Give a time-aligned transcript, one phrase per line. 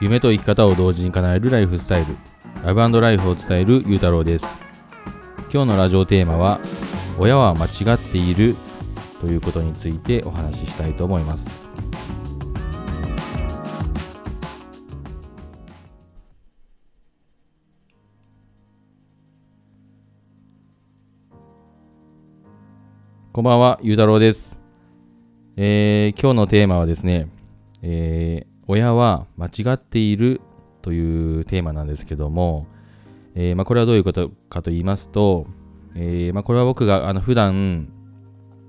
[0.00, 2.16] 夢と生き方を同時に叶えるライフスタイル
[2.64, 4.46] ラブライフを伝えるゆうたろうです
[5.52, 6.60] 今日のラジオテーマは
[7.18, 8.54] 親は間違っている
[9.20, 11.68] ということについてお話ししたいと思います
[23.32, 24.60] こんばんは、ゆうたろうです。
[25.56, 27.28] えー、今日のテーマはですね、
[27.82, 30.42] えー、親は間違っている
[30.82, 32.66] というテーマなんですけども、
[33.34, 35.46] えー、まあ、これはどういうことかと言いますと、
[35.94, 37.88] えまあ、これは僕があの普段、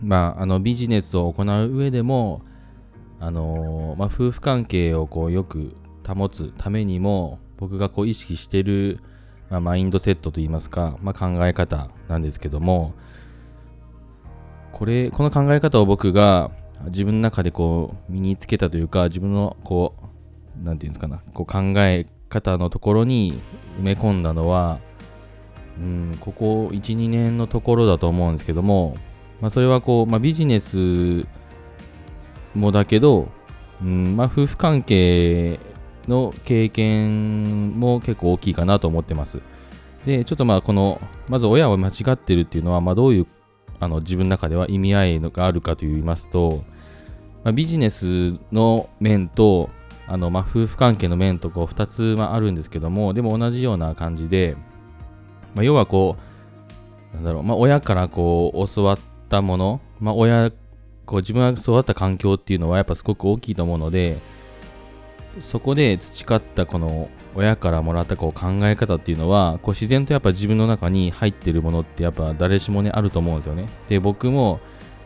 [0.00, 2.42] まあ、あのビジネスを行う上でも、
[3.20, 9.00] あのま、夫婦関係をこうよく保つためにも僕がこう意識している、
[9.50, 12.94] まあ、マインドセットといいますか、ま、考え方なんですけども、
[14.72, 16.50] これ、この考え方を僕が
[16.86, 19.94] 自分の中でこう身につけたというか、自分のこ
[20.60, 23.40] う、なんていうんですかな、こう考え方のところに
[23.80, 24.78] 埋め込んだのは、
[25.78, 28.94] うん、ここ1、2年のところだと思うんですけども、
[29.40, 31.26] まあ、それはこう、まあ、ビジネス
[32.54, 33.28] もだけど、
[33.82, 35.58] うんまあ、夫婦関係
[36.06, 39.40] の経験も結構大きいかなと思ってます。
[40.04, 43.26] で、ちょっとまあこの、まず親は間違ってるっていうのは、まあどういう
[43.80, 46.64] あの自分の中では意味合いがあるかと言いますと、
[47.44, 49.70] まあ、ビジネスの面と
[50.06, 54.56] あの、まあ、夫婦関係の面とこう2つ、まあ、あるんですけどもでも同じような感じで、
[55.54, 56.16] まあ、要はこ
[57.12, 58.98] うなんだろう、まあ、親からこう教わっ
[59.28, 60.50] たもの、まあ、親
[61.04, 64.18] こう自分が育った環境っていうのはやっぱすごく大きいと思うので
[65.40, 73.66] そこで培ったこの親からもらったこう考え方っていうのはこう自然とやっぱ自分の中に入ってるものってやっぱ誰しもねあると思うんですよね。
[73.88, 74.60] で僕も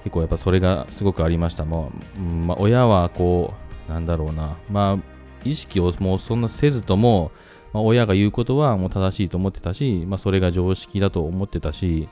[0.06, 1.64] 結構やっぱそれがすごくありました。
[1.64, 3.54] まあ、まあ、親はこ
[3.88, 4.98] うなんだろうなまあ
[5.44, 7.32] 意識をもうそんなせずとも、
[7.72, 12.08] まあ、親が言うことはもう正しいと思ってたし、まあ、それが常識だと思ってたし、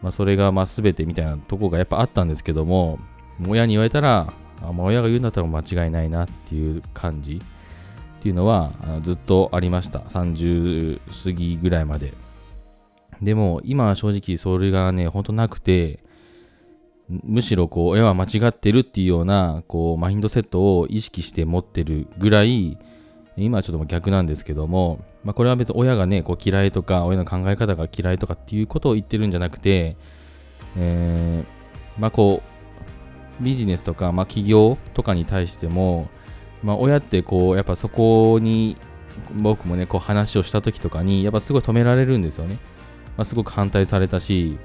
[0.00, 3.00] まあ、それがまあ全てみたいなとこがやっぱあったんですけども
[3.48, 4.32] 親に言われたら
[4.62, 8.70] あ、まあ、親が言うんだったら間違いないなっていう感じっていうのは
[9.02, 9.98] ずっとありました。
[9.98, 12.14] 30過ぎぐらいまで。
[13.20, 16.03] でも今は正直それがね、ほんとなくて、
[17.08, 22.78] むしろこう親は間違ってるっていうようなこうマインドセットを意識して持ってるぐらい
[23.36, 29.96] 今はちょっと逆なんですけども、まあ、これは別に親がねこう嫌いとか親の考え方が嫌いとかっていうことを言ってるんじゃなくて、
[30.76, 32.42] えー、まあこ
[33.40, 36.08] うビジネスとか、まあ、企業とかに対しても
[36.64, 38.78] まあ、親ってこうやっぱそこに
[39.34, 42.58] 僕もねこう話をした時とかにやっぱすごい止められるんですよね、
[43.18, 44.58] まあ、すごく反対されたし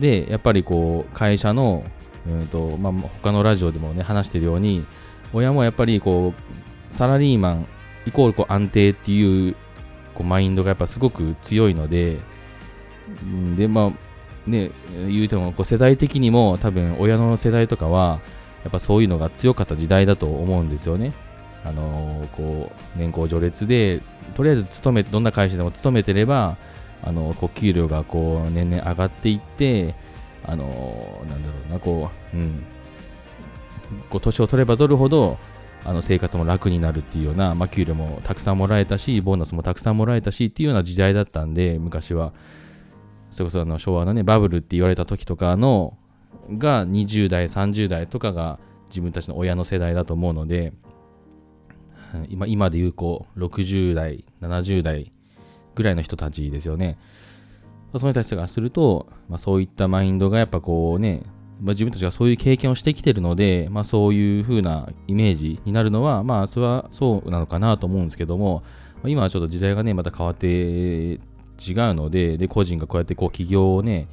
[0.00, 1.84] でやっぱりこう会社の、
[2.26, 4.84] うんとまあ、他のラジオでもね話してるように
[5.32, 6.34] 親もやっぱりこ
[6.90, 7.66] うサラリーマン
[8.06, 9.54] イコールこう安定っていう
[10.14, 12.18] こうマインドがやっぱすごく強いので
[13.56, 14.70] でまあね
[15.08, 18.20] 言うてもこう世代的にも多分親の世代とかは
[18.64, 21.12] やっぱそういうのが強かった時代だと思うんですよね。
[21.64, 24.00] あのー、こう年功序列で
[24.34, 26.56] とりあえず勤めどんな会社でも勤めてれば
[27.02, 29.94] あのこう給料がこう年々上がっていって
[30.44, 32.64] あの、なんだろうなこううん。
[34.08, 35.36] こう年を取れば取るほど
[35.84, 42.32] あの生活も楽になるっていうような、まあ、給料もたくさんもらえたしボーナスもたくさんもらえたしっていうような時代だったんで昔は。
[43.30, 45.96] それこそあの昭和のねバブルって言われた時とかの
[46.58, 48.58] が20代30代とかが
[48.88, 50.72] 自分たちの親の世代だと思うので
[52.28, 55.12] 今今で言うこう60代70代
[55.74, 56.98] ぐらいの人たちですよね。
[57.98, 61.22] その人たちがすると、まあ、そういったマインドがやっぱこうね、
[61.60, 68.62] まあ、自分たちがそういう経験をしてきてるので、まあ、そういう風なイメージになるのはまあそれはそうなのかなと思うんですけども
[69.04, 71.20] 今はちょっと時代がねまた変わって違う
[71.94, 74.08] のでで個人がこうやってこう起業をね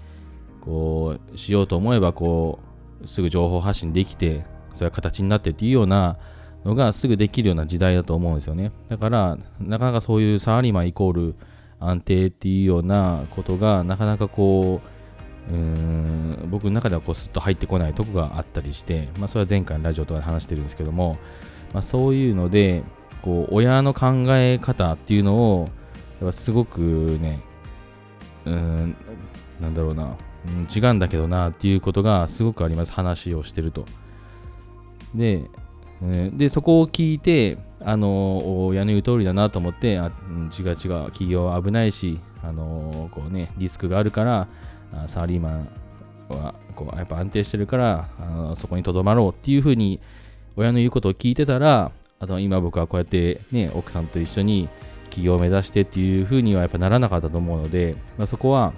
[0.61, 2.59] こうしようと思えばこ
[3.03, 6.17] うすぐ情報発信できてそれは形になってっていうような
[6.67, 8.71] のがすぐできるような時代だと思うんですよね。
[8.89, 11.35] だからなかなかそういうサラリーマンイコール
[11.79, 14.81] 安定っていうようなことがなかなかこ
[15.49, 21.17] ううーん僕の中ではこうスッと入ってこないとこがあったりして、まあ、それは前回のラジオとかで話してるんですけども、
[21.73, 22.83] まあ、そういうので
[23.21, 25.69] こう親の考え方っていうのを
[26.19, 26.81] やっぱすごく
[27.21, 27.41] ね
[28.45, 28.95] うん
[29.61, 30.17] なんだろうな
[30.47, 32.91] うん、違うんだけどなっていうことがすごくあります。
[32.91, 33.85] 話をしてると。
[35.13, 35.43] で,、
[36.01, 40.11] でそこを聞いてあの親の言う通りだなと思ってあ
[40.57, 44.47] 違う違う企業は危ないしあのこうねリスクがあるから
[45.07, 45.69] サラリーマン
[46.29, 49.99] はこうやっぱ安定してるからあのそこにとどまろうっていうふうに
[50.55, 54.69] 親の言うことを聞いてたらあと今僕はこうやってね、奥さんと一緒に
[55.09, 58.73] 起業を目指してっていう風にはやっぱならなかったと思うので、まあ、そこは、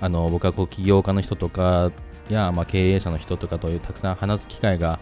[0.00, 1.90] あの、僕はこう起業家の人とか
[2.28, 5.00] や、まあ、経営者の人とかとたくさん話す機会が、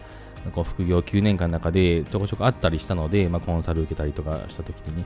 [0.51, 5.05] こう副業9年間の中でちょこちょこあったりしたので、まあ、コンサル受けたりとかした時にね、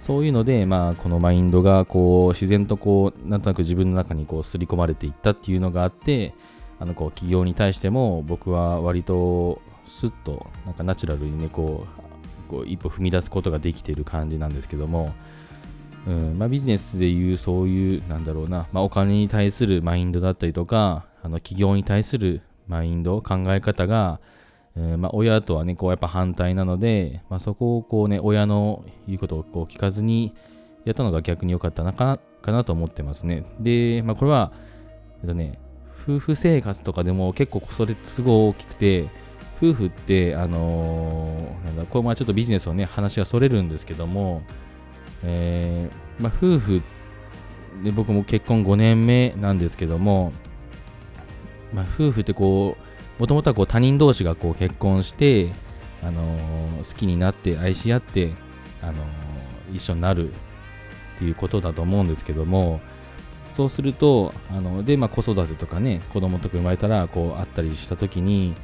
[0.00, 6.34] そういうので、まあ、このマインドがこう自然とこうなんとなく自分の中にこう刷り込まれていったっていうのがあって
[6.78, 15.12] あのこう企業に対しても僕は割とスッとなんかナチュラルにねこうこう一歩踏み出すことができている感じなんですけども、
[16.06, 24.20] うんまあ、ビジネスでいうそういうなんだろうな、まあ、お金に対するマインドだったりとかあの企業に対するマインド考え方が
[24.76, 30.34] えー、まあ、親とはね、こうやっぱ反対なので、まあ、そこをこうね、親の言うことをこう聞かずに
[30.84, 33.44] やったのが逆に良かったなかなかなと思ってますね。
[33.58, 34.52] で、まあ、これは、
[35.22, 35.58] えっとね、
[36.02, 39.08] 夫婦生活とかでも結構それ都合大きくて、
[39.62, 44.42] 夫婦って、あのー、なんだ、これまあちょっとビジネスをね、話がそれるんですけども、
[45.24, 46.82] えー、まあ、夫婦
[47.82, 50.32] で僕も結婚5年目なんですけども、
[51.72, 52.86] まあ、夫婦ってこう、
[53.18, 55.52] もともとはこう他人同士がこう結婚して、
[56.02, 58.34] あのー、好きになって愛し合って、
[58.82, 62.80] あのー、一緒になるっていうことだと思うんですけども
[63.56, 68.54] そうするとあので、まあ、子育てとかね子供とか生まれたらこう会ったりした時に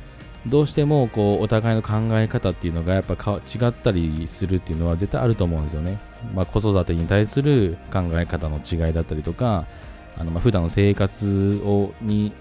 [0.46, 5.98] どうしてもこうお互いの考え方っていうのがやっぱ違ったりするっていうのは絶対あると思うんですよね。
[6.34, 9.66] まあ、子育てに対する考え方の違いだったりとか
[10.18, 12.32] あのまあ普段の生活をに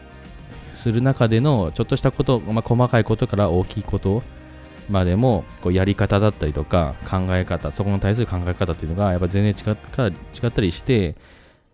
[0.73, 4.23] する中でのちょっとしたこと、まあ、細かいことから大きいこと
[4.89, 10.12] までもこうやり方だったりとか考え方そこに対する考え方っていうのがやっぱ全然違った違
[10.47, 11.15] ったりして、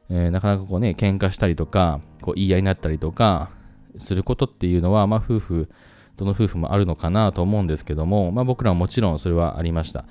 [0.10, 3.50] えー、なかなかこうね喧嘩したりとかこう言い合いになったりとか
[3.98, 5.70] することっていうのは、まあ、夫婦
[6.18, 10.06] どの夫婦もあるのかなと思うんですけども、まあ、僕らはもちろんそれはありました。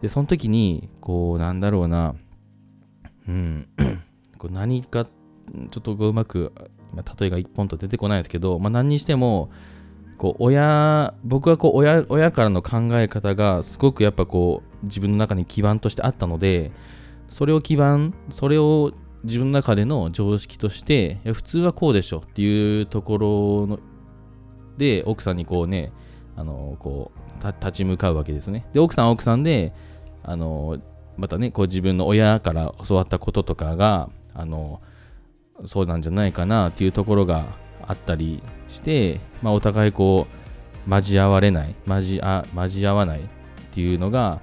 [0.00, 2.14] でその時にこうなんだろうな
[3.28, 3.68] うん
[4.38, 6.52] こう何かちょっとこううまく
[6.94, 9.50] まあ、例えが一本と出てこないですけど、まあ、何にしても
[10.18, 16.72] こう親僕はこう親親からの考え方がすごくやっぱこう自分の中に基盤としてあったので
[17.28, 18.92] それを基盤それを
[19.24, 23.78] 自分の中での常識として普通はこうでしょっていうところの
[24.78, 25.92] で奥さんにこうね
[26.36, 28.66] あのこう立ち向かうわけですね。
[28.72, 29.74] で奥さんは奥さんで
[30.22, 30.78] あの
[31.16, 34.80] またねこう自分の親から教わったこととかがあの
[35.64, 37.46] そうなんじゃないかなっていうところが
[37.86, 40.26] あったりして、まあ、お互いこ
[40.86, 43.22] う交われない交あ交わないっ
[43.72, 44.40] ていうのが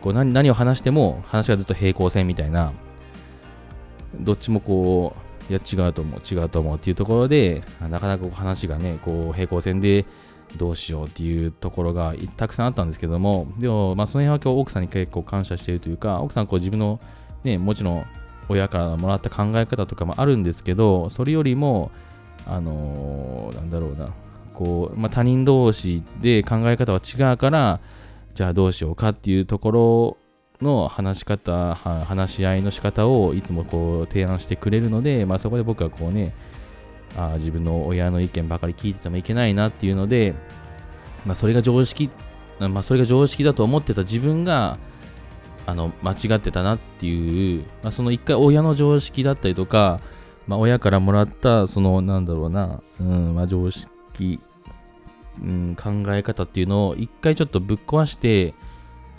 [0.00, 2.72] こう何何を話しても話がずっと平行線みたいな
[4.14, 5.14] どっちもこ
[5.48, 10.06] ういや違うと思う違うと思うっていうところでなかなか話がねこう平行線で
[10.56, 17.00] どうしようっていうところがたくさんあったんですけどもでもまあその辺は今日奥さんに結構感謝しているというか奥さんこう自分の
[17.44, 18.06] ねもちろん
[18.50, 21.92] 親からもらった考え方とかもあるんですけど、それよりも、
[22.46, 24.12] あのー、なんだろうな、
[24.54, 27.80] こう、まあ、他人同士で考え方は違うから、
[28.34, 30.16] じゃあどうしようかっていうところ
[30.60, 36.34] の話し方、話し合いの仕方をいつもこう提案してくれるので、まあ、そこで僕はこうね、
[37.16, 40.34] あ自分の親の意見ばかり聞いててもいけないなっていうので、
[41.24, 42.10] まあ、それが常識、
[42.58, 44.78] まあ、それが常識だと思ってた自分が、
[45.66, 50.00] あの間違ってたなっていう、まあ、その一回親の常識だったりとか、
[50.46, 54.40] まあ、親からもらったそのなんだろうな、うんまあ、常識、
[55.40, 58.54] うん、考え方っていうのを一回ちょっとぶっ壊して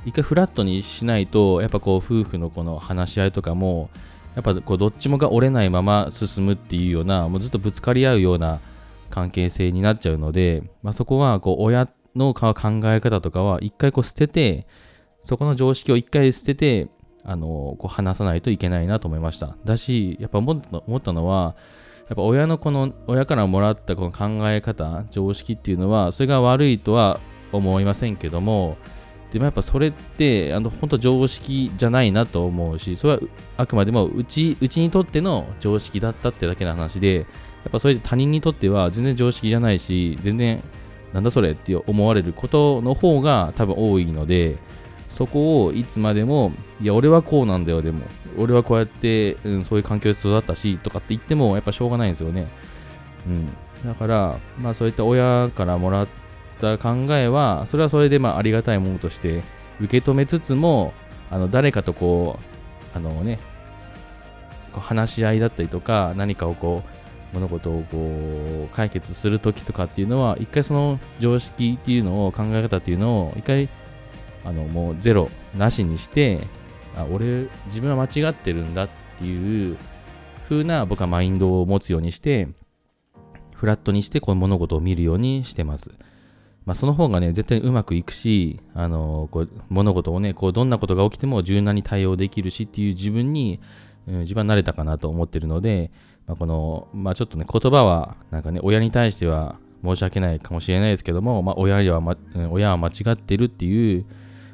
[0.06, 3.90] 一回フラットにしないとやっぱこう夫婦のこの話し合いとかも
[4.36, 8.60] やっぱこうどっちもが折れないまま進むっていうようなもうずっとぶつかり合うような
[9.10, 12.54] 関係性になっちゃうので、まあ、そこはこう親の考
[12.86, 14.68] え方とかは一回こう捨てて
[15.22, 16.88] そこの常識を一回捨てて、
[17.24, 19.56] あの、こう話さないといけないなと思いました。
[19.64, 20.54] だし、やっぱ思
[20.98, 21.56] ったのは、
[22.10, 27.20] やっぱ親のこの、親からもらったこの考え方、常識っていうのは、それが悪いとは
[27.52, 28.78] 思いませんけども、
[29.32, 33.20] でもやっぱそれって、あの、本当常識じゃないなと思うし、それは
[33.58, 37.24] あくまでもうち、うちにとっての常識だったってだけの話で、や
[37.70, 40.62] っぱそれで他人にとっては全然常識じゃないし、全然
[41.14, 44.58] なんだそれって思われることの方が多分多いので、
[45.12, 48.06] そこをいつまでも、いや、俺はこうなんだよ、でも、
[48.38, 52.48] 俺はこうやって、うん、そういう環境で育ったし、とかって言っても、やっぱしょうがないんですよね。
[53.28, 53.48] うん。
[53.86, 56.08] だから、まあそういった親からもらっ
[56.60, 59.44] た考えは、それはそれでまあありがたいものとして
[59.82, 60.94] 受け止めつつも、
[61.30, 62.40] あの誰かとこ
[62.94, 63.40] う、あのね、
[64.72, 67.02] 話し合いだったりとか、何かをこう、
[67.34, 73.70] 物事をこう解決するときとかっていうのは、一回その常識っていうのを、考え方っていうのを、一回
[74.44, 76.40] あのもうゼロなしにして
[76.96, 79.78] あ俺自分は間違ってるんだっていう
[80.50, 82.50] 風な僕はマインドを持つようにして
[83.54, 85.92] フラットにしてこの物事を見るようにしてます。
[86.66, 93.60] まあ、その方がね、絶対うまくいくし、あのこう物事をね、こうどんなことが起きても柔軟に対応できるしっていう自分に、
[94.08, 95.92] うん、自分は慣れたかなと思ってるので、
[96.28, 102.16] まあ、この、まあ、ちょっとね、言葉は、なんかね、親に対しては申し訳ないかもしれないですけども、まあ、親は、ま、
[102.52, 104.06] 親は間違ってるっていう、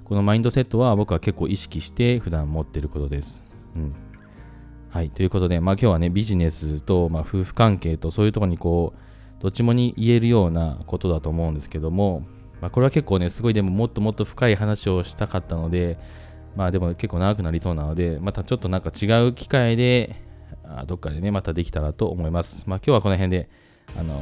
[0.07, 3.43] このマインドセットは僕は結構意識して普段持ってることです。
[3.75, 3.93] うん。
[4.89, 5.09] はい。
[5.09, 12.25] ということで、まあ今日はね、ビジネスと、まあ、夫婦関係とそういうとこにこう、どっちもに言えるようなことだと思うんですけども、
[12.61, 15.97] まあこれは結構ね、すごいでももっともっと深い話をしたかったので、
[16.55, 20.23] まあでも結構長くなりそうなので、またちょっとなんか違う機会で、
[20.63, 22.63] あどっかでね、またできたらと思います。
[22.65, 23.49] まあ今日はこの辺で、
[23.97, 24.21] あの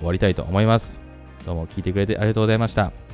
[0.00, 1.00] 終わりたいと思います。
[1.46, 3.05] どうも聞いてくれてありがとうございました。